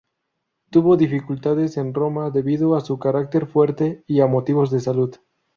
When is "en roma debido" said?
1.77-2.75